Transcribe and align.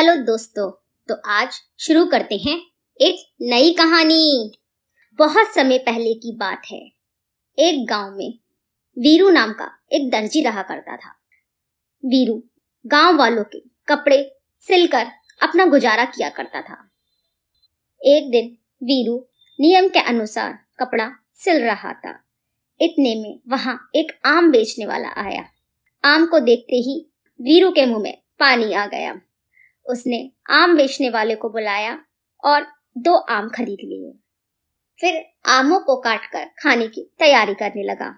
Hello 0.00 0.14
दोस्तों 0.16 0.70
तो 1.08 1.14
आज 1.26 1.48
शुरू 1.78 2.06
करते 2.06 2.36
हैं 2.36 2.54
एक 3.00 3.16
नई 3.42 3.72
कहानी। 3.72 4.52
बहुत 5.18 5.46
समय 5.46 5.78
पहले 5.78 6.14
की 6.14 6.36
बात 6.36 6.62
है। 6.70 6.78
एक 7.58 7.86
गाँव 7.86 8.16
में 8.16 8.38
वीरू 8.98 9.28
नाम 9.28 9.52
का 9.52 9.68
एक 9.92 10.10
दर्जी 10.10 10.40
रहा 10.40 10.62
करता 10.62 10.96
था। 10.96 11.10
वीरू 12.04 12.42
गाँव 12.86 13.16
वालों 13.16 13.44
के 13.44 13.60
कपड़े 13.88 14.36
सिलकर 14.60 15.06
अपना 15.42 15.66
गुजारा 15.66 16.04
किया 16.04 16.28
करता 16.28 16.62
था। 16.62 16.90
एक 18.00 18.30
दिन 18.30 18.56
वीरू 18.82 19.26
नियम 19.60 19.88
के 19.88 19.98
अनुसार 19.98 20.58
कपड़ा 20.78 21.10
सिल 21.34 21.62
रहा 21.62 21.92
था। 21.92 22.20
इतने 22.80 23.14
में 23.14 23.40
वहाँ 23.48 23.90
एक 23.94 24.20
आम 24.26 24.50
बेचने 24.50 24.86
वाला 24.86 25.08
आया। 25.08 25.48
आम 26.04 26.26
को 26.26 26.40
देखते 26.40 26.76
ही 26.76 27.10
वीरू 27.40 27.70
के 27.70 27.86
मुँह 27.86 28.02
में 28.02 28.22
पानी 28.38 28.72
आ 28.72 28.86
गया। 28.86 29.20
उसने 29.90 30.30
आम 30.50 30.76
बेचने 30.76 31.10
वाले 31.10 31.34
को 31.34 31.48
बुलाया 31.48 31.98
और 32.44 32.66
दो 32.98 33.16
आम 33.16 33.48
खरीद 33.48 33.78
लिए। 33.84 34.12
फिर 34.98 35.24
आमों 35.50 35.80
को 35.80 35.96
काटकर 35.96 36.44
खाने 36.62 36.86
की 36.88 37.10
तैयारी 37.18 37.54
करने 37.54 37.82
लगा। 37.82 38.14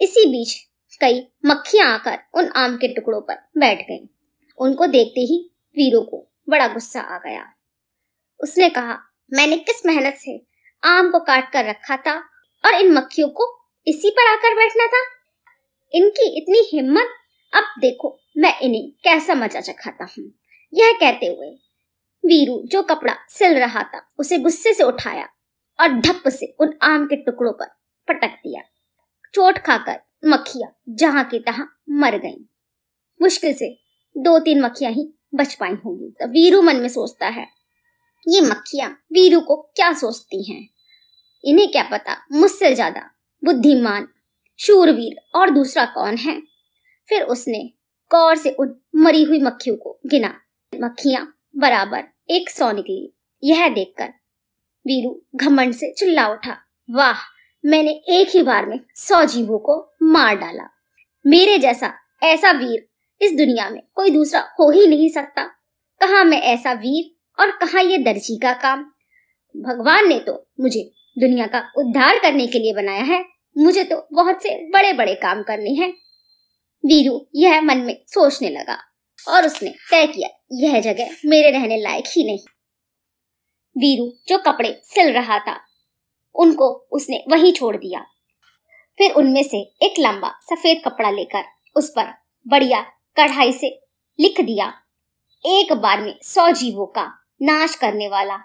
इसी 0.00 0.26
बीच 0.30 0.54
कई 1.00 1.26
मक्खियाँ 1.46 1.92
आकर 1.94 2.18
उन 2.34 2.48
आम 2.56 2.76
के 2.76 2.88
टुकड़ों 2.94 3.20
पर 3.20 3.34
बैठ 3.58 3.78
गईं। 3.78 4.06
उनको 4.58 4.86
देखते 4.86 5.20
ही 5.20 5.38
वीरू 5.76 6.00
को 6.00 6.26
बड़ा 6.48 6.68
गुस्सा 6.68 7.00
आ 7.00 7.18
गया। 7.18 7.44
उसने 8.40 8.68
कहा, 8.70 8.98
मैंने 9.32 9.56
किस 9.56 9.86
मेहनत 9.86 10.14
से 10.14 10.40
आम 10.82 11.10
को 11.10 11.20
काट 11.20 11.52
कर 11.52 11.64
रखा 11.64 11.96
था 11.96 12.14
और 12.64 12.74
इन 12.74 12.92
मक्खियों 12.92 13.28
को 13.28 13.46
इसी 13.86 14.10
पर 14.10 14.32
आकर 14.32 14.54
बैठना 14.54 14.86
था? 14.86 15.04
इनकी 15.94 16.26
इतनी 16.38 16.58
हिम्मत, 16.72 17.08
अब 17.52 17.64
देखो 17.80 18.18
मैं 18.38 18.58
इन्हें 18.60 18.90
कैसा 19.04 19.34
मज़ा 19.34 19.60
चखाता 19.60 20.04
हूँ। 20.04 20.32
यह 20.72 20.92
कहते 20.92 21.26
हुए 21.26 21.48
वीरू 22.24 22.60
जो 22.66 22.82
कपड़ा 22.82 23.14
सिल 23.28 23.58
रहा 23.58 23.82
था, 23.82 24.06
उसे 24.18 24.38
गुस्से 24.38 24.72
से 24.74 24.84
उठाया 24.84 25.28
और 25.78 26.00
धप 26.00 26.28
से 26.28 26.54
उन 26.60 26.72
आम 26.82 27.06
के 27.06 27.16
टुकड़ों 27.16 27.52
पर 27.52 27.66
पटक 28.08 28.36
दिया। 28.36 28.62
चोट 29.34 29.58
खाकर 29.58 30.00
मक्खियाँ 30.24 30.70
जहाँ 30.90 31.24
की 31.24 31.38
तहां 31.38 31.66
मर 32.00 32.16
गईं। 32.18 32.44
मुश्किल 33.20 33.54
से 33.54 33.68
दो 34.16 34.38
तीन 34.38 34.60
मक्खियाँ 34.60 34.92
ही 34.92 35.08
बच 35.34 35.54
पाई 35.54 35.74
होंगी। 35.84 36.10
तो 36.10 36.26
वीरू 36.28 36.60
मन 36.62 36.76
में 36.76 36.88
सोचता 36.88 37.26
है, 37.26 37.46
ये 38.26 38.40
मक्खियाँ 38.40 38.90
वीरू 39.12 39.40
को 39.40 39.56
क्या 39.76 39.92
सोचती 39.92 40.42
हैं? 40.50 40.68
इन्हें 41.44 41.70
क्या 41.70 41.82
पता 41.82 42.16
मुझसे 42.32 42.74
ज़्यादा 42.74 43.08
बुद्धिमान, 43.42 44.06
शूरवीर 44.60 45.16
और 45.34 45.50
दूसरा 45.50 45.84
कौन 45.84 46.16
है? 46.16 46.40
फिर 47.08 47.22
उसने 47.24 47.62
कौर 48.10 48.36
से 48.36 48.50
उन 48.50 48.74
मरी 48.96 49.22
हुई 49.22 49.40
मक्खियों 49.40 49.76
को 49.76 49.98
गिना। 50.06 50.34
मक्खियाँ, 50.80 51.38
बराबर, 51.56 52.04
एक 52.30 52.50
सौ 52.50 52.72
निकली। 52.72 53.16
यह 53.44 53.68
देखकर 53.68 54.08
वीरू 54.86 55.22
घमंड 55.36 55.74
से 55.74 55.94
चिल्ला 55.98 56.28
उठा। 56.28 56.56
वाह, 56.90 57.16
मैंने 57.64 57.90
एक 57.90 58.28
ही 58.28 58.42
बार 58.42 58.66
में 58.66 58.80
सौ 58.94 59.24
जीवों 59.24 59.58
को 59.58 59.94
मार 60.02 60.36
डाला। 60.36 60.70
मेरे 61.26 61.58
जैसा 61.58 61.92
ऐसा 62.22 62.50
वीर 62.50 62.88
इस 63.22 63.32
दुनिया 63.32 63.70
में 63.70 63.82
कोई 63.94 64.10
दूसरा 64.10 64.40
हो 64.40 64.70
ही 64.70 64.86
नहीं 64.86 65.08
सकता। 65.08 65.44
कहा 66.00 66.24
मैं 66.24 66.40
ऐसा 66.40 66.72
वीर 66.72 67.16
और 67.42 67.50
कहा 67.50 67.80
ये 67.80 67.98
दर्जी 67.98 68.38
का 68.38 68.52
काम? 68.52 68.82
भगवान 69.56 70.08
ने 70.08 70.18
तो 70.18 70.50
मुझे 70.60 70.92
दुनिया 71.18 71.46
का 71.46 71.72
उद्धार 71.76 72.18
करने 72.18 72.46
के 72.46 72.58
लिए 72.58 72.72
बनाया 72.72 73.02
है। 73.02 73.24
मुझे 73.58 73.84
तो 73.84 74.08
बहुत 74.12 74.42
से 74.42 74.70
बड़े 74.70 74.92
बड़े 74.92 75.14
काम 75.14 75.42
करने 75.42 75.70
हैं। 75.70 75.90
वीरू 76.86 77.28
यह 77.34 77.60
मन 77.60 77.78
में 77.78 78.04
सोचने 78.08 78.48
लगा। 78.48 78.91
और 79.26 79.46
उसने 79.46 79.70
तय 79.90 80.06
किया, 80.06 80.28
यह 80.54 80.80
जगह 80.82 81.16
मेरे 81.26 81.50
रहने 81.50 81.76
लायक 81.78 82.04
ही 82.08 82.24
नहीं। 82.24 82.38
वीरू, 83.76 84.10
जो 84.28 84.38
कपड़े 84.40 84.80
सिल 84.86 85.12
रहा 85.12 85.38
था, 85.38 85.58
उनको 86.34 86.68
उसने 86.92 87.24
वहीं 87.28 87.52
छोड़ 87.52 87.76
दिया। 87.76 88.04
फिर 88.98 89.12
उनमें 89.12 89.42
से 89.42 89.58
एक 89.82 89.98
लंबा 89.98 90.28
सफ़ेद 90.42 90.82
कपड़ा 90.84 91.10
लेकर 91.10 91.44
उस 91.76 91.88
पर 91.90 92.12
बढ़िया 92.46 92.80
कढ़ाई 93.16 93.52
से 93.52 93.68
लिख 94.18 94.40
दिया, 94.40 94.66
एक 95.44 95.72
बार 95.74 96.00
में 96.00 96.14
सौ 96.24 96.50
जीवों 96.52 96.86
का 96.88 97.04
नाश 97.40 97.74
करने 97.76 98.08
वाला 98.08 98.38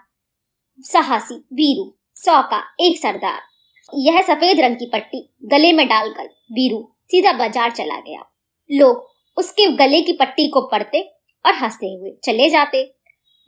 साहसी 0.84 1.34
वीरू, 1.34 1.92
सौ 2.16 2.40
का 2.44 2.62
एक 2.80 2.98
सरदार। 2.98 3.40
यह 3.92 4.20
सफ़ेद 4.24 4.60
रंग 4.60 4.76
की 4.76 4.86
पट्टी 4.86 5.22
गले 5.46 5.72
में 5.72 5.86
डालकर 5.88 6.24
वीरू 6.52 6.80
सीधा 7.10 7.32
बाज़ार 7.34 7.70
चला 7.72 8.00
गया। 8.00 8.24
लोग 8.70 9.06
उसके 9.38 9.66
गले 9.76 10.00
की 10.02 10.12
पट्टी 10.12 10.48
को 10.48 10.60
पढ़ते 10.68 11.00
और 11.44 11.54
हँसते 11.54 11.92
हुए 11.92 12.10
चले 12.24 12.48
जाते। 12.50 12.82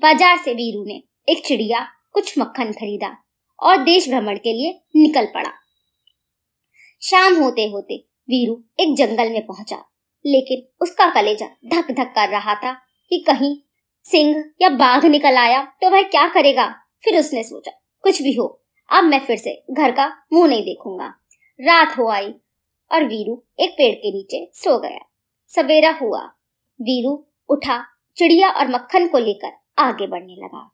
बाज़ार 0.02 0.36
से 0.38 0.52
वीरू 0.54 0.84
ने 0.84 1.02
एक 1.28 1.44
चिड़िया, 1.46 1.86
कुछ 2.12 2.38
मक्खन 2.38 2.72
खरीदा 2.72 3.16
और 3.58 3.82
देश 3.84 4.08
भ्रमण 4.08 4.36
के 4.36 4.52
लिए 4.52 4.80
निकल 4.96 5.26
पड़ा। 5.34 5.50
शाम 7.02 7.36
होते 7.36 7.64
होते 7.66 7.96
वीरू 8.28 8.54
एक 8.80 8.94
जंगल 8.96 9.30
में 9.30 9.44
पहुँचा, 9.46 9.76
लेकिन 10.24 10.66
उसका 10.82 11.08
कलेजा 11.14 11.46
धक 11.66 11.90
धक 11.92 12.12
कर 12.14 12.28
रहा 12.28 12.54
था 12.54 12.72
कि 13.10 13.18
कहीं 13.26 13.54
सिंह 14.04 14.44
या 14.62 14.68
बाघ 14.70 15.04
निकल 15.06 15.36
आया 15.36 15.62
तो 15.82 15.90
वह 15.90 16.02
क्या 16.04 16.26
करेगा? 16.28 16.68
फिर 17.02 17.18
उसने 17.18 17.42
सोचा, 17.42 17.70
कुछ 18.04 18.22
भी 18.22 18.34
हो, 18.34 18.46
अब 18.88 19.04
मैं 19.04 19.20
फिर 19.20 19.36
से 19.36 19.62
घर 19.72 19.90
का 19.90 20.08
मुँह 20.32 20.48
नहीं 20.48 20.62
देखूँगा। 20.62 21.12
रात 21.60 21.98
हो 21.98 22.08
आई 22.10 22.32
और 22.90 23.04
वीरू 23.04 23.42
एक 23.60 23.70
पेड़ 23.70 23.94
के 23.94 24.12
नीचे 24.12 24.48
सो 24.54 24.78
गया। 24.78 25.06
सवेरा 25.54 25.98
हुआ। 26.02 26.24
वीरू 26.80 27.26
उठा, 27.48 27.86
चिड़िया 28.16 28.50
और 28.50 28.68
मक्खन 28.68 29.08
को 29.08 29.18
लेकर 29.18 29.52
आगे 29.78 30.06
बढ़ने 30.06 30.34
लगा। 30.34 30.72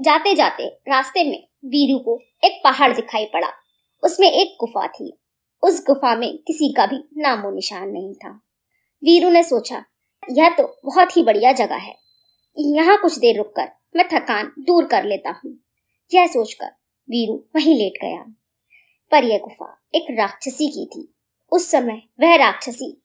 जाते 0.00 0.34
जाते 0.34 0.68
रास्ते 0.68 1.24
में 1.24 1.48
वीरू 1.64 1.98
को 1.98 2.20
एक 2.44 2.60
पहाड़ 2.64 2.92
दिखाई 2.92 3.24
पड़ा। 3.24 3.48
उसमें 4.04 4.30
एक 4.30 4.56
गुफा 4.60 4.86
थी। 4.86 5.18
उस 5.62 5.84
गुफा 5.86 6.16
में 6.16 6.38
किसी 6.38 6.72
का 6.72 6.86
भी 6.86 6.96
नामो 7.16 7.50
निशान 7.50 7.88
नहीं 7.88 8.14
था। 8.14 8.30
वीरू 9.04 9.30
ने 9.30 9.42
सोचा, 9.42 9.84
यह 10.30 10.48
तो 10.48 10.80
बहुत 10.84 11.16
ही 11.16 11.22
बढ़िया 11.22 11.52
जगह 11.52 11.76
है। 11.76 11.98
यहाँ 12.58 13.00
कुछ 13.00 13.18
देर 13.18 13.36
रुककर 13.36 13.68
मैं 13.96 14.08
थकान 14.12 14.52
दूर 14.58 14.84
कर 14.84 15.04
लेता 15.04 15.40
हूँ। 15.44 15.58
यह 16.14 16.26
सोचकर 16.26 16.66
वीरू 17.10 17.44
वहीं 17.56 17.76
लेट 17.76 17.92
गया। 18.02 18.34
पर 19.10 19.24
यह 19.24 19.38
गुफा 19.38 19.82
एक 19.94 20.06
राक्षसी 20.10 20.68
की 20.68 20.86
थी। 20.86 21.14
उस 21.52 21.70
समय 21.70 22.02
वह 22.20 22.36
राक्षसी 22.36 23.01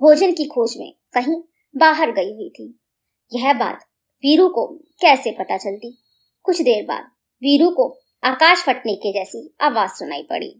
भोजन 0.00 0.32
की 0.32 0.44
खोज 0.44 0.74
में 0.78 0.92
कहीं 1.14 1.40
बाहर 1.76 2.10
गई 2.12 2.32
हुई 2.34 2.48
थी। 2.48 2.78
यह 3.32 3.52
बात 3.52 3.84
वीरू 4.24 4.48
को 4.48 4.66
कैसे 5.00 5.30
पता 5.30 5.56
चलती? 5.56 5.90
कुछ 6.44 6.60
देर 6.62 6.84
बाद 6.84 7.04
वीरू 7.42 7.70
को 7.70 7.88
आकाश 8.24 8.64
फटने 8.64 8.94
के 8.94 9.12
जैसी 9.12 9.54
आवाज़ 9.60 9.90
सुनाई 9.90 10.22
पड़ी। 10.22 10.50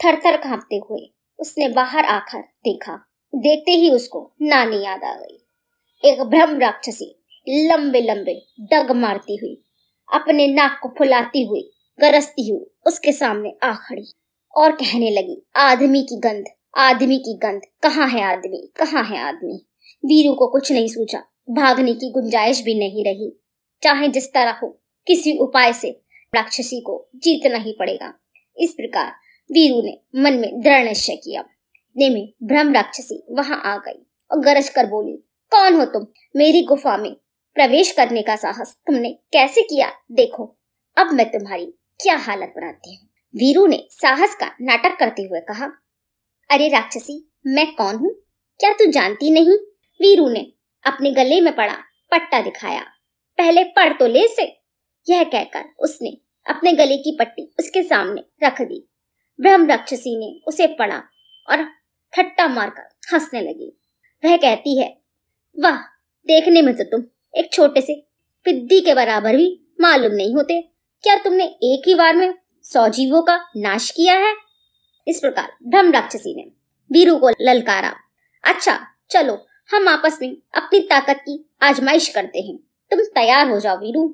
थर 0.00 0.20
थर 0.26 0.36
कांपते 0.36 0.80
हुए 0.90 1.00
उसने 1.38 1.68
बाहर 1.68 2.04
आकर 2.04 2.38
देखा। 2.64 2.96
देखते 3.34 3.72
ही 3.72 3.90
उसको 3.90 4.32
नानी 4.42 4.84
याद 4.84 5.04
आ 5.04 5.14
गई। 5.14 5.42
एक 6.04 6.22
ब्रह्म 6.22 6.58
राक्षसी 6.58 7.12
लंबे 7.48 8.00
लंबे 8.00 8.34
डग 8.60 8.90
मारती 8.90 9.36
हुई, 9.36 9.62
अपने 10.12 10.46
नाक 10.46 10.78
को 10.82 10.88
फुलाती 10.88 11.44
हुई 11.44 11.70
गरजती 11.98 12.50
हुई 12.50 12.66
उसके 12.86 13.12
सामने 13.12 13.52
आ 13.62 13.72
खड़ी 13.74 14.06
और 14.56 14.72
कहने 14.72 15.10
लगी, 15.10 15.42
आदमी 15.56 16.02
की 16.02 16.18
गंध 16.20 16.44
आदमी 16.76 17.18
की 17.18 17.34
गंध। 17.34 17.60
कहाँ 17.82 18.08
है 18.08 18.22
आदमी? 18.22 18.72
कहाँ 18.76 19.04
है 19.04 19.18
आदमी? 19.18 19.66
वीरू 20.04 20.34
को 20.34 20.46
कुछ 20.46 20.72
नहीं 20.72 20.88
सूझा। 20.88 21.18
भागने 21.50 21.92
की 21.94 22.10
गुंजाइश 22.10 22.62
भी 22.62 22.74
नहीं 22.74 23.04
रही। 23.04 23.40
चाहे 23.82 24.08
जिस 24.08 24.32
तरह 24.32 24.50
हो, 24.50 24.82
किसी 25.06 25.36
उपाय 25.38 25.72
से 25.72 26.00
राक्षसी 26.34 26.80
को 26.80 27.08
जीतना 27.16 27.58
ही 27.58 27.76
पड़ेगा। 27.78 28.14
इस 28.58 28.72
प्रकार 28.72 29.12
वीरू 29.52 29.82
ने 29.82 30.00
मन 30.16 30.34
में 30.34 30.60
दृढ़ 30.60 30.84
निश्चय 30.84 31.16
किया। 31.16 31.44
में 31.98 32.32
ब्रह्म 32.42 32.72
राक्षसी 32.72 33.26
वहाँ 33.30 33.62
आ 33.64 33.76
गई 33.76 34.06
और 34.30 34.38
गरज 34.38 34.68
कर 34.68 34.86
बोली, 34.86 35.12
कौन 35.50 35.74
हो 35.74 35.84
तुम? 35.84 36.06
मेरी 36.36 36.62
गुफा 36.62 36.96
में 36.96 37.14
प्रवेश 37.54 37.92
करने 37.92 38.22
का 38.22 38.36
साहस 38.36 38.76
तुमने 38.86 39.10
कैसे 39.10 39.60
किया? 39.60 39.92
देखो, 40.12 40.56
अब 40.98 41.06
मैं 41.06 41.30
तुम्हारी 41.30 41.66
क्या 42.02 42.16
हालत 42.16 42.52
बनाती 42.56 42.94
हूँ? 42.94 43.08
वीरू 43.36 43.66
ने 43.66 43.86
साहस 43.90 44.34
का 44.34 44.46
नाटक 44.60 44.98
करते 44.98 45.22
हुए 45.22 45.40
कहा 45.40 45.82
अरे 46.50 46.68
राक्षसी, 46.68 47.30
मैं 47.46 47.74
कौन 47.74 47.96
हूँ? 47.96 48.10
क्या 48.60 48.72
तू 48.72 48.86
जानती 48.86 49.30
नहीं? 49.30 49.56
वीरू 50.00 50.28
ने 50.28 50.40
अपने 50.84 51.10
गले 51.10 51.40
में 51.40 51.54
पड़ा 51.56 51.74
पट्टा 52.10 52.40
दिखाया। 52.42 52.80
पहले 53.38 53.64
पढ़ 53.64 53.92
तो 53.92 54.06
ले 54.06 54.26
से 54.28 54.42
यह 55.06 55.24
कहकर 55.24 55.64
उसने 55.78 56.16
अपने 56.46 56.72
गले 56.72 56.96
की 56.96 57.16
पट्टी 57.18 57.42
उसके 57.58 57.82
सामने 57.82 58.22
रख 58.42 58.62
दी। 58.62 58.88
ब्रह्म 59.40 59.66
राक्षसी 59.66 60.16
ने 60.18 60.40
उसे 60.48 60.66
पढ़ा 60.66 61.02
और 61.50 61.64
ठट्टा 62.12 62.48
मारकर 62.48 62.88
हंसने 63.12 63.40
लगी। 63.40 63.72
वह 64.24 64.36
कहती 64.36 64.78
है, 64.78 64.88
वाह, 65.58 65.76
देखने 66.26 66.62
में 66.62 66.74
तो 66.76 66.84
तुम 66.84 67.04
एक 67.34 67.52
छोटे 67.52 67.80
से 67.80 68.00
पिद्दी 68.46 68.80
के 68.80 68.94
बराबर 68.94 69.36
भी 69.36 69.60
मालूम 69.80 70.12
नहीं 70.12 70.34
होते। 70.34 70.60
क्या 71.04 71.16
तुमने 71.16 71.44
एक 71.44 71.88
ही 71.88 71.94
बार 71.94 72.16
में 72.16 72.34
सौ 72.64 72.88
जीवों 72.88 73.22
का 73.22 73.36
नाश 73.56 73.90
किया 73.90 74.14
है? 74.14 74.34
इस 75.06 75.20
प्रकार 75.20 75.52
ब्रह्म 75.64 75.92
राक्षसी 75.92 76.34
ने 76.36 76.50
वीरू 76.90 77.16
को 77.18 77.30
ललकारा। 77.40 77.92
अच्छा 78.44 78.78
चलो, 79.10 79.38
हम 79.70 79.88
आपस 79.88 80.18
में 80.22 80.36
अपनी 80.54 80.80
ताकत 80.80 81.20
की 81.20 81.44
आजमाइश 81.62 82.08
करते 82.08 82.40
हैं। 82.40 82.56
तुम 82.90 83.00
तैयार 83.14 83.48
हो 83.50 83.58
जाओ 83.60 83.78
वीरू। 83.78 84.08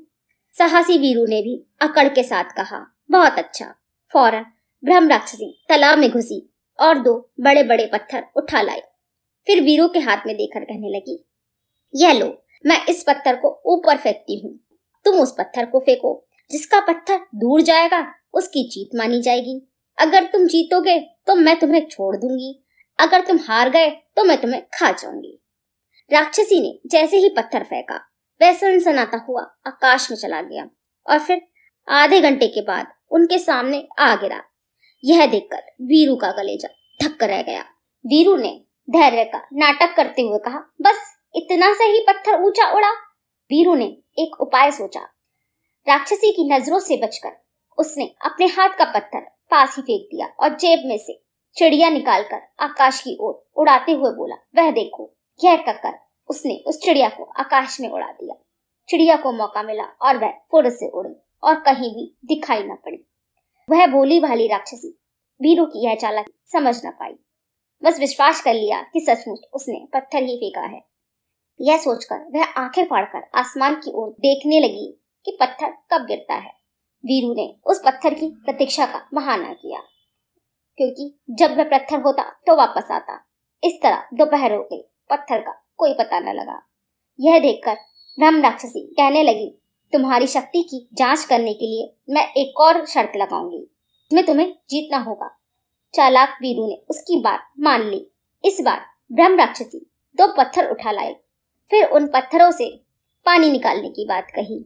साहसी 0.54 0.98
वीरू 0.98 1.24
ने 1.26 1.40
भी 1.42 1.54
अकड़ 1.80 2.08
के 2.08 2.22
साथ 2.22 2.56
कहा, 2.56 2.86
बहुत 3.10 3.38
अच्छा। 3.38 3.66
फ़ौरन 4.10 4.44
ब्रह्म 4.82 5.08
राक्षसी 5.08 5.50
तालाब 5.68 5.98
में 5.98 6.10
घुसी 6.10 6.40
और 6.78 6.98
दो 6.98 7.14
बड़े 7.40 7.62
बड़े 7.62 7.86
पत्थर 7.86 8.24
उठा 8.36 8.62
लाई 8.62 8.80
फिर 9.46 9.60
वीरू 9.62 9.88
के 9.88 9.98
हाथ 9.98 10.26
में 10.26 10.34
देकर 10.36 10.64
कहने 10.64 10.90
लगी, 10.90 11.24
यह 11.94 12.12
लो, 12.12 12.26
मैं 12.64 12.84
इस 12.86 13.02
पत्थर 13.06 13.36
को 13.36 13.48
ऊपर 13.66 13.96
फेंकती 13.96 14.38
हूँ। 14.40 14.58
तुम 15.04 15.20
उस 15.20 15.34
पत्थर 15.38 15.66
को 15.66 15.80
फेंको, 15.80 16.12
जिसका 16.50 16.80
पत्थर 16.82 17.20
दूर 17.34 17.60
जाएगा, 17.62 18.06
उसकी 18.34 18.62
जीत 18.68 18.96
मानी 18.96 19.20
जाएगी। 19.22 19.60
अगर 19.98 20.24
तुम 20.24 20.46
जीतोगे 20.46 20.98
तो 21.26 21.34
मैं 21.34 21.58
तुम्हें 21.58 21.86
छोड़ 21.86 22.16
दूँगी। 22.16 22.58
अगर 22.98 23.20
तुम 23.20 23.38
हार 23.40 23.70
गए 23.70 23.90
तो 24.16 24.24
मैं 24.24 24.40
तुम्हें 24.40 24.62
खा 24.74 24.90
जाऊँगी। 24.92 25.38
राक्षसी 26.10 26.60
ने 26.60 26.78
जैसे 26.90 27.16
ही 27.16 27.28
पत्थर 27.28 27.64
फेंका, 27.64 27.96
वह 28.40 28.52
सनसनाता 28.52 29.24
हुआ 29.28 29.42
आकाश 29.66 30.10
में 30.10 30.16
चला 30.18 30.40
गया 30.42 30.68
और 31.06 31.18
फिर 31.18 31.40
आधे 31.88 32.20
घंटे 32.20 32.48
के 32.48 32.60
बाद 32.62 32.92
उनके 33.10 33.38
सामने 33.38 33.86
आ 33.98 34.14
गिरा। 34.16 34.42
यह 35.04 35.26
देखकर 35.26 35.62
वीरू 35.84 36.16
का 36.16 36.30
गलेजा 36.32 36.68
धक्कर 37.00 37.28
रह 37.28 37.42
गया। 37.42 37.62
वीरू 38.04 38.36
ने 38.36 38.50
धैर्य 38.88 39.24
का 39.24 39.38
नाटक 39.54 39.94
करते 39.96 40.22
हुए 40.22 40.38
कहा, 40.38 40.58
बस, 40.82 41.00
इतना 41.34 41.72
से 41.72 41.84
ही 41.84 42.04
पत्थर 42.08 42.42
ऊँचा 42.42 42.70
उड़ा 42.70 42.90
वीरू 43.50 43.74
ने 43.74 43.84
एक 44.18 44.40
उपाय 44.40 44.70
सोचा। 44.70 45.00
राक्षसी 45.86 46.32
की 46.32 46.48
नज़रों 46.48 46.78
से 46.80 46.96
बचकर 46.96 47.30
उसने 47.78 48.04
अपने 48.24 48.46
हाथ 48.48 48.76
का 48.78 48.84
पत्थर 48.92 49.26
पास 49.52 49.76
ही 49.76 49.82
फेंक 49.82 50.02
दिया 50.06 50.26
और 50.40 50.48
जेब 50.48 50.82
में 50.84 50.98
से 50.98 51.22
चिड़िया 51.56 51.88
निकालकर 51.90 52.40
आकाश 52.60 53.00
की 53.00 53.16
ओर 53.20 53.50
उड़ाते 53.56 53.92
हुए 53.92 54.10
बोला, 54.10 54.34
वह 54.34 54.70
देखो, 54.70 55.16
यह 55.44 55.56
कहकर 55.56 55.98
उसने 56.28 56.64
उस 56.66 56.80
चिड़िया 56.82 57.08
को 57.08 57.24
आकाश 57.24 57.80
में 57.80 57.88
उड़ा 57.88 58.06
दिया। 58.06 58.34
चिड़िया 58.88 59.16
को 59.16 59.32
मौका 59.32 59.62
मिला 59.62 59.84
और 59.84 60.18
वह 60.18 60.30
फुर 60.50 60.68
से 60.68 60.88
उड़ी 60.88 61.14
और 61.44 61.60
कहीं 61.60 61.94
भी 61.94 62.18
दिखाई 62.24 62.62
न 62.62 62.74
पड़ी। 62.74 62.98
वह 63.70 63.86
भोली 63.86 64.20
भाली 64.20 64.46
राक्षसी, 64.46 64.98
वीरू 65.42 65.66
की 65.66 65.84
यह 65.84 65.94
चालक 65.94 66.26
समझ 66.46 66.86
न 66.86 66.90
पाई। 66.90 67.14
बस 67.84 68.00
विश्वास 68.00 68.42
कर 68.42 68.54
लिया 68.54 68.82
कि 68.82 69.00
सचमुच 69.00 69.40
उसने 69.52 69.86
पत्थर 69.94 70.22
ही 70.22 70.36
फेंका 70.36 70.66
है। 70.66 70.82
यह 71.60 71.78
सोचकर 71.78 72.16
वह 72.30 72.44
आँखें 72.44 72.84
फाड़कर 72.84 73.30
आसमान 73.34 73.74
की 73.74 73.92
ओर 73.92 74.08
देखने 74.10 74.60
लगी 74.60 75.00
कि 75.24 75.36
पत्थर 75.40 75.76
कब 75.90 76.06
गिरता 76.06 76.34
है। 76.34 76.61
वीरू 77.04 77.34
ने 77.34 77.56
उस 77.66 77.82
पत्थर 77.86 78.14
की 78.14 78.26
प्रतीक्षा 78.26 78.86
का 78.86 79.08
बहाना 79.14 79.52
किया। 79.52 79.80
क्योंकि 80.76 81.18
जब 81.30 81.58
वह 81.58 81.64
पत्थर 81.64 82.00
होता 82.00 82.22
तो 82.46 82.56
वापस 82.56 82.90
आता। 82.90 83.26
इस 83.64 83.72
तरह 83.82 84.08
दोपहर 84.14 84.52
हो 84.52 84.62
गई। 84.62 84.82
पत्थर 85.10 85.38
का 85.40 85.52
कोई 85.76 85.94
पता 85.94 86.20
न 86.20 86.28
लगा। 86.28 86.62
यह 87.20 87.38
देखकर 87.38 87.74
ब्रह्म 88.18 88.42
राक्षसी 88.42 88.86
कहने 88.86 89.22
लगी, 89.22 89.58
तुम्हारी 89.92 90.26
शक्ति 90.26 90.62
की 90.62 90.88
जाँच 90.92 91.24
करने 91.24 91.54
के 91.54 91.66
लिए 91.66 91.96
मैं 92.10 92.32
एक 92.32 92.60
और 92.60 92.86
शर्त 92.86 93.12
लगाऊँगी। 93.16 93.66
मैं 94.12 94.26
तुम्हें 94.26 94.54
जीतना 94.70 94.98
होगा। 94.98 95.38
चालाक 95.94 96.28
वीरू 96.28 96.66
ने 96.66 96.82
उसकी 96.90 97.20
बात 97.20 97.50
मान 97.60 97.82
ली। 97.82 98.10
इस 98.44 98.60
बार 98.60 98.80
ब्रह्म 99.12 99.38
राक्षसी 99.38 99.90
दो 100.16 100.26
पत्थर 100.26 100.70
उठा 100.70 100.90
लाए। 100.90 101.16
फिर 101.70 101.86
उन 101.86 102.06
पत्थरों 102.06 102.50
से 102.50 102.76
पानी 103.26 103.50
निकालने 103.50 103.88
की 103.88 104.04
बात 104.04 104.26
कही। 104.30 104.64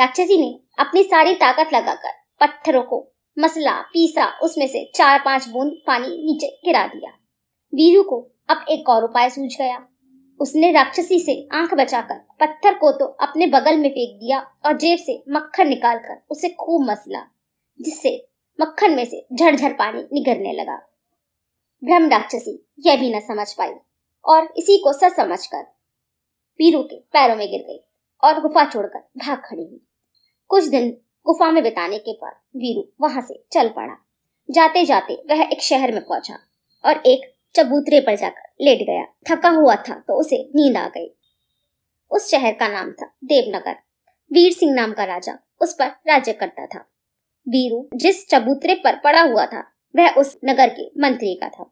राक्षसी 0.00 0.40
ने 0.40 0.60
अपनी 0.80 1.02
सारी 1.02 1.34
ताकत 1.34 1.72
लगाकर 1.74 2.12
पत्थरों 2.40 2.82
को, 2.82 3.06
मसला, 3.36 3.80
पीसा, 3.80 4.26
उसमें 4.42 4.66
से 4.66 4.84
चार 4.94 5.22
पाँच 5.24 5.48
बूंद 5.48 5.72
पानी 5.86 6.06
नीचे 6.06 6.46
गिरा 6.64 6.86
दिया। 6.86 7.10
वीरू 7.72 8.02
को 8.02 8.16
अब 8.48 8.64
एक 8.70 8.88
और 8.88 9.04
उपाय 9.04 9.30
सूझ 9.30 9.50
गया। 9.58 9.86
उसने 10.40 10.70
राक्षसी 10.72 11.18
से 11.20 11.48
आँख 11.52 11.74
बचाकर 11.74 12.20
पत्थर 12.40 12.74
को 12.74 12.92
तो 12.92 13.06
अपने 13.22 13.46
बगल 13.46 13.76
में 13.76 13.88
फेंक 13.88 14.18
दिया 14.20 14.38
और 14.66 14.76
जेब 14.76 14.98
से 14.98 15.22
मक्खन 15.28 15.68
निकालकर 15.68 16.22
उसे 16.30 16.48
खूब 16.48 16.90
मसला, 16.90 17.20
जिससे 17.80 18.16
मक्खन 18.58 18.94
में 18.94 19.04
से 19.04 19.26
झरझर 19.34 19.72
पानी 19.72 20.02
निगरने 20.12 20.52
लगा। 20.52 20.76
ब्रह्म 21.82 22.08
राक्षसी, 22.08 22.58
यह 22.86 22.96
भी 22.96 23.14
न 23.14 23.20
समझ 23.20 23.52
पाई 23.52 23.74
और 24.24 24.52
इसी 24.56 24.78
को 24.78 24.92
सच 24.92 25.16
समझकर 25.16 25.62
वीरू 26.60 26.82
के 26.82 26.96
पैरों 27.12 27.36
में 27.36 27.46
गिर 27.50 27.60
गई 27.60 27.80
और 28.22 28.40
गुफा 28.40 28.64
छोड़कर 28.64 29.08
भाग 29.18 29.42
खड़ी 29.44 29.62
हुई। 29.62 29.80
कुछ 30.50 30.64
दिन 30.64 30.88
गुफा 31.26 31.50
में 31.50 31.62
बिताने 31.62 31.98
के 31.98 32.12
बाद 32.12 32.32
वीरू 32.56 32.82
वहाँ 33.00 33.22
से 33.22 33.34
चल 33.52 33.68
पड़ा। 33.68 33.94
जाते 34.48 34.84
जाते 34.84 35.14
वह 35.30 35.42
एक 35.42 35.62
शहर 35.62 35.92
में 35.92 36.02
पहुँचा 36.02 36.38
और 36.84 37.02
एक 37.06 37.30
चबूतरे 37.54 38.00
पर 38.00 38.16
जाकर 38.16 38.48
लेट 38.60 38.78
गया। 38.78 39.04
थका 39.28 39.48
हुआ 39.50 39.74
था 39.78 39.94
तो 39.98 40.18
उसे 40.20 40.38
नींद 40.56 40.76
आ 40.76 40.86
गई। 40.88 41.06
उस 42.10 42.30
शहर 42.30 42.52
का 42.52 42.68
नाम 42.68 42.90
था 42.92 43.06
देवनगर। 43.24 43.76
वीर 44.30 44.52
सिंह 44.52 44.74
नाम 44.74 44.92
का 44.92 45.04
राजा 45.04 45.38
उस 45.60 45.74
पर 45.74 45.86
राज्य 46.08 46.32
करता 46.32 46.66
था। 46.66 46.84
वीरू 47.46 47.88
जिस 47.96 48.26
चबूतरे 48.28 48.74
पर 48.74 49.00
पड़ा 49.04 49.22
हुआ 49.22 49.46
था, 49.46 49.64
वह 49.94 50.14
उस 50.14 50.36
नगर 50.44 50.68
के 50.70 50.90
मंत्री 51.00 51.34
का 51.34 51.48
था। 51.48 51.70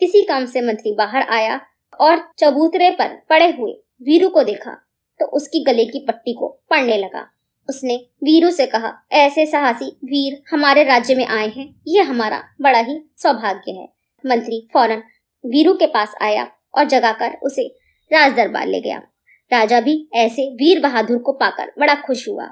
किसी 0.00 0.22
काम 0.22 0.46
से 0.46 0.60
मंत्री 0.60 0.94
बाहर 0.94 1.28
आया 1.30 1.60
और 2.00 2.22
चबूतरे 2.38 2.90
पर 2.90 3.20
पड़े 3.30 3.50
हुए 3.50 3.72
वीरू 4.02 4.28
को 4.28 4.42
देखा 4.44 4.78
तो 5.20 5.26
उसकी 5.36 5.64
गले 5.64 5.84
की 5.84 6.06
पट्टी 6.06 6.34
को 6.34 6.48
पड़ने 6.70 6.96
लगा। 6.98 7.28
उसने 7.70 7.96
वीरू 8.24 8.50
से 8.50 8.66
कहा, 8.66 8.92
ऐसे 9.12 9.46
साहसी 9.46 9.90
वीर 10.04 10.40
हमारे 10.50 10.84
राज्य 10.84 11.14
में 11.14 11.24
आए 11.26 11.48
हैं। 11.48 11.74
यह 11.88 12.08
हमारा 12.10 12.42
बड़ा 12.60 12.78
ही 12.80 12.98
सौभाग्य 13.16 13.72
है। 13.72 13.88
मंत्री 14.24 14.66
फ़ौरन 14.72 15.02
वीरू 15.44 15.74
के 15.74 15.86
पास 15.86 16.14
आया 16.22 16.46
और 16.74 16.84
जगाकर 16.84 17.36
उसे 17.42 17.66
राज 18.10 18.32
दरबार 18.32 18.66
ले 18.66 18.80
गया। 18.80 19.02
राजा 19.50 19.80
भी 19.80 19.94
ऐसे 20.14 20.48
वीर 20.54 20.80
बहादुर 20.80 21.18
को 21.18 21.32
पाकर 21.32 21.72
बड़ा 21.78 21.94
खुश 21.96 22.28
हुआ। 22.28 22.44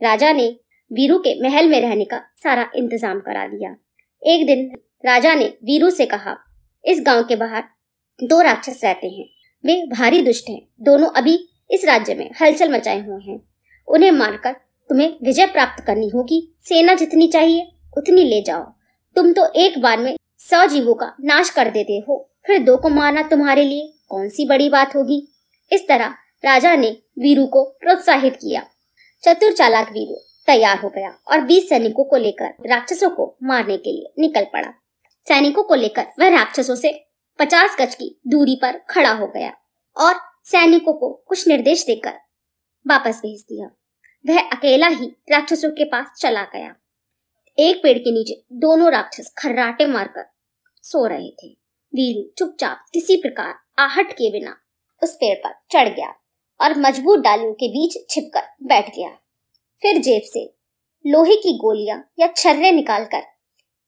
राजा 0.00 0.32
ने 0.32 0.48
वीरू 0.90 1.18
के 1.18 1.34
महल 1.42 1.68
में 1.68 1.80
रहने 1.80 2.04
का 2.04 2.20
सारा 2.36 2.70
इंतज़ाम 2.76 3.20
करा 3.20 3.46
दिया। 3.46 3.70
एक 4.22 4.46
दिन 4.46 4.70
राजा 5.04 5.34
ने 5.34 5.44
वीरू 5.64 5.90
से 5.90 6.06
कहा, 6.06 6.36
इस 6.84 7.02
गाँव 7.06 7.22
के 7.24 7.36
बाहर 7.36 7.64
दो 8.20 8.40
राक्षस 8.40 8.80
रहते 8.84 9.08
हैं। 9.08 9.26
वे 9.64 9.74
भारी 9.90 10.22
दुष्ट 10.22 10.48
हैं। 10.48 10.60
दोनों 10.80 11.08
अभी 11.12 11.38
इस 11.70 11.84
राज्य 11.84 12.14
में 12.14 12.30
हलचल 12.40 12.72
मचाए 12.72 13.00
हुए 13.00 13.22
हैं। 13.22 13.38
उन्हें 13.88 14.10
मारकर 14.10 14.52
तुम्हें 14.88 15.16
विजय 15.22 15.46
प्राप्त 15.46 15.84
करनी 15.84 16.08
होगी। 16.08 16.56
सेना 16.60 16.94
जितनी 16.94 17.28
चाहिए, 17.28 17.72
उतनी 17.98 18.24
ले 18.24 18.42
जाओ। 18.42 18.62
तुम 19.16 19.32
तो 19.32 19.52
एक 19.56 19.78
बार 19.78 19.98
में 19.98 20.16
सौ 20.38 20.66
जीवों 20.66 20.94
का 20.94 21.12
नाश 21.20 21.50
कर 21.50 21.70
देते 21.70 22.04
हो। 22.08 22.30
फिर 22.46 22.58
दो 22.58 22.76
को 22.76 22.88
मारना 22.88 23.22
तुम्हारे 23.22 23.64
लिए 23.64 23.92
कौन 24.08 24.28
सी 24.28 24.46
बड़ी 24.46 24.68
बात 24.68 24.96
होगी? 24.96 25.28
इस 25.72 25.88
तरह 25.88 26.14
राजा 26.44 26.74
ने 26.76 26.90
वीरू 27.18 27.46
को 27.46 27.64
प्रोत्साहित 27.64 28.36
किया। 28.36 28.66
चतुर 29.22 29.52
चालाक 29.52 29.88
वीरू 29.88 30.16
तैयार 30.46 30.78
हो 30.78 30.88
गया 30.88 31.18
और 31.28 31.40
बीस 31.40 31.68
सैनिकों 31.68 32.04
को 32.04 32.16
लेकर 32.16 32.54
राक्षसों 32.66 33.10
को 33.10 33.36
मारने 33.42 33.76
के 33.76 33.92
लिए 33.92 34.12
निकल 34.18 34.44
पड़ा। 34.44 34.70
सैनिकों 35.26 35.62
को 35.62 35.74
लेकर 35.74 36.06
वह 36.20 36.28
राक्षसों 36.28 36.74
से 36.74 37.06
पचास 37.38 37.76
गज 37.80 37.94
की 37.94 38.20
दूरी 38.26 38.56
पर 38.56 38.80
खड़ा 38.90 39.12
हो 39.12 39.26
गया 39.26 39.52
और 39.96 40.14
सैनिकों 40.44 40.92
को 40.92 41.10
कुछ 41.28 41.48
निर्देश 41.48 41.84
देकर 41.86 42.14
वापस 42.86 43.18
भेज 43.18 43.40
दिया। 43.40 43.70
वह 44.26 44.40
अकेला 44.40 44.86
ही 44.88 45.06
राक्षसों 45.30 45.70
के 45.70 45.84
पास 45.84 46.06
चला 46.20 46.42
गया। 46.44 46.74
एक 47.58 47.82
पेड़ 47.82 47.98
के 47.98 48.10
नीचे 48.10 48.34
दोनों 48.52 48.90
राक्षस 48.92 49.32
खर्राटे 49.38 49.86
मारकर 49.86 50.24
सो 50.84 51.06
रहे 51.06 51.30
थे। 51.32 51.48
वीरू 51.92 52.22
चुपचाप 52.38 52.84
किसी 52.92 53.16
प्रकार 53.16 53.54
आहट 53.78 54.12
के 54.12 54.30
बिना 54.30 54.56
उस 55.02 55.14
पेड़ 55.14 55.36
पर 55.38 55.52
चढ़ 55.70 55.88
गया 55.88 56.08
और 56.60 56.78
मज़बूत 56.78 57.20
डालियों 57.20 57.52
के 57.52 57.68
बीच 57.68 57.96
छिपकर 58.10 58.48
बैठ 58.62 58.88
गया। 58.88 59.08
फिर 59.80 59.98
जेब 59.98 60.22
से 60.24 60.44
लोहे 61.04 61.36
की 61.36 61.56
गोलियाँ 61.58 61.98
या 62.18 62.26
छर्रे 62.36 62.72
निकालकर 62.72 63.22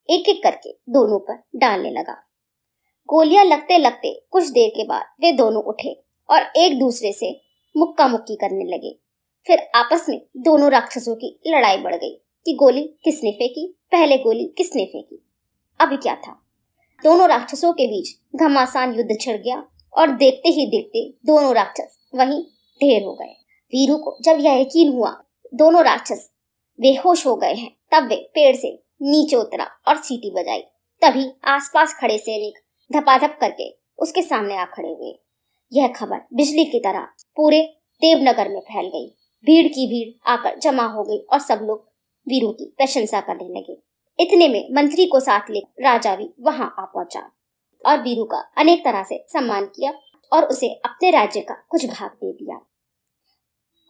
एक 0.08 0.28
एक 0.28 0.42
करके 0.42 0.72
दोनों 0.90 1.18
पर 1.18 1.42
डालने 1.56 1.90
लगा। 1.90 2.16
गोलियाँ 3.08 3.44
लगते 3.44 3.78
लगते 3.78 4.14
कुछ 4.30 4.48
देर 4.48 4.68
के 4.68 4.84
बाद 4.84 5.06
वे 5.20 5.32
दोनों 5.32 5.62
उठे 5.62 5.92
और 6.28 6.50
एक 6.56 6.78
दूसरे 6.78 7.12
से 7.12 7.40
मुक्का 7.74 8.08
मुक्की 8.08 8.36
करने 8.36 8.64
लगे। 8.64 8.96
फिर 9.46 9.58
आपस 9.74 10.06
में 10.08 10.20
दोनों 10.36 10.70
राक्षसों 10.70 11.14
की 11.14 11.40
लड़ाई 11.46 11.76
बढ़ 11.76 11.94
गई 11.94 12.14
कि 12.46 12.54
गोली 12.54 12.82
किसने 13.04 13.30
फेंकी, 13.30 13.66
पहले 13.92 14.18
गोली 14.18 14.44
किसने 14.58 14.84
फेंकी। 14.84 15.24
अभी 15.80 15.96
क्या 15.96 16.14
था? 16.14 16.32
दोनों 17.04 17.28
राक्षसों 17.28 17.72
के 17.72 17.86
बीच 17.86 18.40
घमासान 18.40 18.94
युद्ध 18.94 19.16
छिड़ 19.20 19.36
गया 19.36 19.64
और 19.94 20.10
देखते 20.10 20.48
ही 20.48 20.66
देखते 20.66 21.10
दोनों 21.26 21.54
राक्षस 21.54 21.98
वहीं 22.14 22.42
ढेर 22.80 23.02
हो 23.02 23.14
गए। 23.14 23.34
वीरू 23.72 23.96
को 23.96 24.16
जब 24.22 24.36
यह 24.40 24.60
यकीन 24.60 24.92
हुआ, 24.92 25.10
दोनों 25.54 25.84
राक्षस 25.84 26.30
बेहोश 26.80 27.26
हो 27.26 27.36
गए 27.36 27.54
हैं, 27.54 27.76
तब 27.92 28.08
वे 28.08 28.16
पेड़ 28.34 28.56
से 28.56 28.82
नीचे 29.02 29.36
उतरा 29.36 29.64
और 29.88 29.96
सीटी 29.96 30.30
बजाई। 30.30 30.60
तभी 31.02 31.30
आसपास 31.44 31.94
खड़े 32.00 32.18
सैनिक 32.18 32.58
धपाधप 32.92 33.38
करके 33.40 33.70
उसके 33.98 34.22
सामने 34.22 34.56
आ 34.56 34.64
खड़े 34.64 34.88
हुए। 34.88 35.18
यह 35.72 35.88
खबर 35.88 36.20
बिजली 36.34 36.64
की 36.64 36.80
तरह 36.80 37.00
पूरे 37.36 37.62
देवनगर 38.02 38.48
में 38.48 38.60
फैल 38.60 38.86
गई। 38.86 39.14
भीड़ 39.44 39.66
की 39.68 39.86
भीड़ 39.86 40.30
आकर 40.30 40.58
जमा 40.58 40.84
हो 40.84 41.02
गई 41.02 41.18
और 41.18 41.38
सब 41.38 41.60
लोग 41.62 41.88
वीरू 42.28 42.52
की 42.52 42.74
प्रशंसा 42.76 43.20
करने 43.20 43.48
लगे। 43.48 43.78
इतने 44.20 44.48
में 44.48 44.74
मंत्री 44.74 45.06
को 45.06 45.20
साथ 45.20 45.50
ले 45.50 45.60
राजा 45.60 46.16
भी 46.16 46.30
वहाँ 46.40 46.74
आ 46.78 46.84
पहुँचा 46.84 47.30
और 47.86 48.02
वीरू 48.02 48.24
का 48.24 48.38
अनेक 48.58 48.84
तरह 48.84 49.02
से 49.02 49.24
सम्मान 49.28 49.64
किया 49.66 49.92
और 50.32 50.44
उसे 50.44 50.68
अपने 50.68 51.10
राज्य 51.10 51.40
का 51.40 51.54
कुछ 51.68 51.86
भाग 51.86 52.10
दे 52.10 52.32
दिया। 52.32 52.60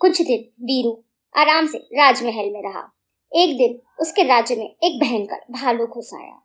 कुछ 0.00 0.22
दिन 0.22 0.64
वीरू 0.64 1.04
आराम 1.36 1.66
से 1.66 1.78
राजमहल 1.78 2.50
में 2.50 2.62
रहा। 2.62 2.92
एक 3.32 3.56
दिन 3.58 3.80
उसके 4.00 4.22
राज्य 4.22 4.56
में 4.56 4.76
एक 4.82 5.00
भयंकर 5.00 5.40
भालू 5.50 5.86
घुस 5.86 6.10
आया। 6.14 6.42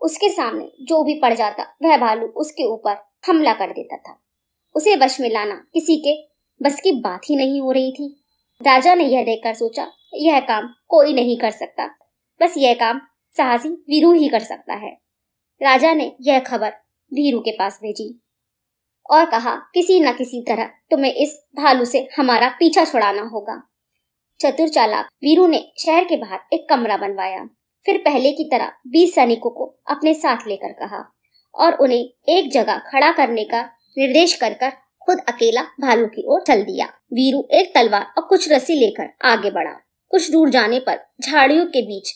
उसके 0.00 0.28
सामने 0.28 0.72
जो 0.82 1.04
भी 1.04 1.20
पड़ 1.20 1.34
जाता, 1.34 1.62
वह 1.82 1.96
भालू 1.96 2.26
उसके 2.26 2.64
ऊपर 2.64 2.96
हमला 3.26 3.52
कर 3.52 3.70
देता 3.70 3.96
था। 3.96 4.22
उसे 4.74 4.96
वश 4.96 5.20
में 5.20 5.30
लाना 5.30 5.54
किसी 5.74 5.96
के 5.96 6.35
बस 6.62 6.80
की 6.80 6.92
बात 6.92 7.20
ही 7.30 7.36
नहीं 7.36 7.60
हो 7.60 7.72
रही 7.72 7.92
थी। 7.92 8.08
राजा 8.60 8.94
ने 8.94 9.04
यह 9.04 9.24
देखकर 9.24 9.54
सोचा, 9.54 9.86
यह 10.14 10.40
काम 10.40 10.68
कोई 10.88 11.12
नहीं 11.12 11.38
कर 11.38 11.50
सकता। 11.50 11.86
बस 12.40 12.54
यह 12.56 12.74
काम 12.74 13.00
साहसी 13.34 13.68
वीरू 13.68 14.12
ही 14.12 14.28
कर 14.28 14.40
सकता 14.40 14.74
है। 14.74 14.90
राजा 15.60 15.92
ने 15.94 16.16
यह 16.20 16.38
खबर 16.38 16.72
वीरू 17.12 17.40
के 17.40 17.50
पास 17.50 17.78
भेजी 17.82 18.22
और 19.10 19.24
कहा, 19.30 19.54
किसी 19.74 20.00
न 20.00 20.12
किसी 20.12 20.44
तरह 20.48 20.70
तुम्हें 20.90 21.12
इस 21.12 21.38
भालू 21.56 21.84
से 21.84 22.08
हमारा 22.16 22.48
पीछा 22.48 22.84
छुड़ाना 22.84 23.22
होगा। 23.22 23.62
चतुर 24.40 24.68
चालाक 24.68 25.08
वीरू 25.24 25.46
ने 25.46 25.72
शहर 25.78 26.04
के 26.04 26.16
बाहर 26.16 26.40
एक 26.52 26.66
कमरा 26.70 26.96
बनवाया। 26.96 27.44
फिर 27.84 27.98
पहले 27.98 28.32
की 28.32 28.44
तरह 28.44 28.72
बीस 28.86 29.14
सैनिकों 29.14 29.50
को 29.50 29.64
अपने 29.86 30.14
साथ 30.14 30.46
लेकर 30.46 30.72
कहा 30.72 31.04
और 31.54 31.74
उन्हें 31.74 32.08
एक 32.28 32.50
जगह 32.52 32.78
खड़ा 32.86 33.12
करने 33.12 33.44
का 33.44 33.62
निर्देश 33.98 34.34
कर 34.36 34.54
कर 34.54 34.72
खुद 35.06 35.18
अकेला 35.28 35.62
भालू 35.80 36.06
की 36.06 36.22
ओर 36.26 36.40
चल 36.46 36.62
दिया। 36.62 36.86
वीरू 37.12 37.46
एक 37.52 37.74
तलवार 37.74 38.06
और 38.18 38.22
कुछ 38.22 38.50
रस्सी 38.52 38.74
लेकर 38.74 39.08
आगे 39.24 39.50
बढ़ा। 39.50 39.72
कुछ 40.10 40.30
दूर 40.30 40.50
जाने 40.50 40.80
पर 40.80 40.98
झाड़ियों 41.20 41.66
के 41.66 41.82
बीच 41.82 42.10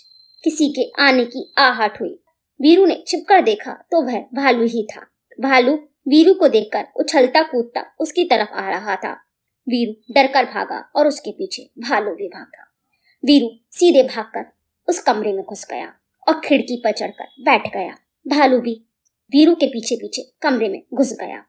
किसी 0.45 0.69
के 0.69 0.91
आने 1.03 1.25
की 1.25 1.53
आहट 1.59 2.01
हुई। 2.01 2.19
वीरू 2.61 2.87
ने 2.87 3.03
छिपकर 3.07 3.43
देखा 3.43 3.73
तो 3.91 4.03
वह 4.03 4.19
भालू 4.35 4.65
ही 4.65 4.87
था। 4.87 5.01
भालू 5.41 5.75
वीरू 6.09 6.35
को 6.35 6.49
देखकर 6.49 6.87
उछलता 6.97 7.43
कूदता 7.43 7.85
उसकी 8.01 8.25
तरफ़ 8.25 8.53
आ 8.53 8.69
रहा 8.71 8.97
था। 8.97 9.13
वीरू 9.67 9.93
डरकर 10.15 10.45
भागा 10.45 10.79
और 10.97 11.07
उसके 11.07 11.31
पीछे 11.31 11.63
भालू 11.79 12.15
भी 12.15 12.29
भागा। 12.29 12.67
वीरू 13.25 13.51
सीधे 13.71 14.03
भागकर 14.03 14.45
उस 14.89 15.03
कमरे 15.03 15.33
में 15.33 15.43
घुस 15.43 15.67
गया 15.71 15.93
और 16.29 16.41
खिड़की 16.45 16.77
पर 16.77 16.93
चढ़कर 16.93 17.29
बैठ 17.41 17.73
गया। 17.75 17.97
भालू 18.27 18.61
भी 18.61 18.75
वीरू 19.33 19.55
के 19.55 19.67
पीछे 19.67 19.97
पीछे 19.97 20.23
कमरे 20.43 20.69
में 20.69 20.83
घुस 20.95 21.13
गया। 21.21 21.45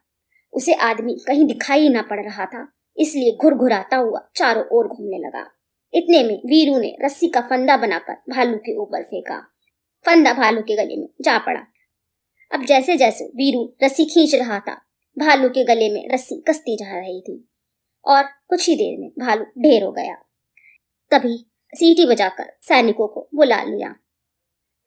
उसे 0.53 0.73
आदमी 0.81 1.15
कहीं 1.27 1.45
दिखाई 1.45 1.89
ना 1.89 2.01
पड़ 2.01 2.19
रहा 2.19 2.45
था, 2.45 2.67
इसलिए 2.97 3.35
घुर 3.41 3.53
घुराता 3.53 3.97
हुआ 3.97 4.19
चारों 4.35 4.63
ओर 4.71 4.87
घूमने 4.87 5.17
लगा। 5.17 5.45
इतने 5.93 6.23
में 6.23 6.35
वीरू 6.45 6.77
ने 6.79 6.95
रस्सी 7.01 7.27
का 7.27 7.41
फंदा 7.41 7.77
बनाकर 7.77 8.13
भालू 8.29 8.57
के 8.57 8.75
ऊपर 8.77 9.03
फेंका। 9.03 9.39
फंदा 10.05 10.33
भालू 10.33 10.61
के 10.61 10.75
गले 10.75 10.95
में 10.97 11.07
जा 11.21 11.37
पड़ा। 11.37 11.61
अब 12.51 12.65
जैसे 12.65 12.95
जैसे 12.97 13.25
वीरू 13.35 13.63
रस्सी 13.83 14.05
खींच 14.05 14.35
रहा 14.35 14.59
था, 14.59 14.73
भालू 15.17 15.49
के 15.49 15.63
गले 15.63 15.89
में 15.89 16.07
रस्सी 16.13 16.35
कसती 16.49 16.75
जा 16.75 16.99
रही 16.99 17.21
थी 17.21 17.37
और 18.05 18.23
कुछ 18.49 18.67
ही 18.69 18.75
देर 18.75 18.99
में 18.99 19.09
भालू 19.19 19.45
ढेर 19.61 19.83
हो 19.83 19.91
गया। 19.91 20.15
तभी 21.11 21.37
सीटी 21.73 22.05
बजाकर 22.05 22.51
सैनिकों 22.61 23.07
को 23.07 23.27
बुला 23.35 23.61
लिया। 23.63 23.93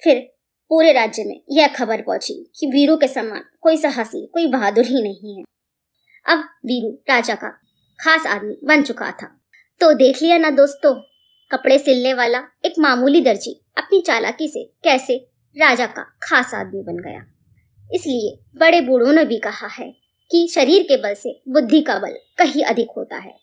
फिर 0.02 0.21
पूरे 0.71 0.92
राज्य 0.92 1.25
में 1.25 1.40
यह 1.50 1.66
खबर 1.66 2.02
पहुँची 2.02 2.35
कि 2.59 2.66
वीरू 2.66 2.97
के 2.97 3.09
समान 3.09 3.44
कोई 3.61 3.76
साहसी, 3.76 4.26
कोई 4.26 4.47
बहादुर 4.47 4.85
ही 4.85 5.02
नहीं 5.02 5.37
है। 5.37 5.44
अब 6.26 6.38
वीरू 6.38 6.90
राजा 7.09 7.35
का 7.35 7.49
खास 8.00 8.26
आदमी 8.26 8.57
बन 8.64 8.83
चुका 8.83 9.11
था। 9.11 9.40
तो 9.81 9.93
देख 9.93 10.23
लिया 10.23 10.38
ना 10.38 10.50
दोस्तों, 10.50 10.95
कपड़े 11.50 11.78
सिलने 11.78 12.14
वाला 12.14 12.38
एक 12.64 12.75
मामूली 12.78 13.21
दर्जी 13.21 13.61
अपनी 13.78 14.00
चालाकी 14.00 14.49
से 14.49 14.64
कैसे 14.85 15.16
राजा 15.57 15.87
का 15.87 16.02
खास 16.02 16.54
आदमी 16.54 16.83
बन 16.83 16.97
गया। 16.97 17.25
इसलिए 17.95 18.38
बड़े 18.61 18.81
बूढ़ों 18.81 19.12
ने 19.12 19.25
भी 19.25 19.38
कहा 19.38 19.66
है 19.66 19.90
कि 20.31 20.49
शरीर 20.54 20.83
के 20.83 20.97
बल 20.97 21.14
से 21.14 21.43
बुद्धि 21.49 21.81
का 21.81 21.99
बल 21.99 22.19
कहीं 22.38 22.64
अधिक 22.64 22.88
होता 22.97 23.16
है। 23.16 23.35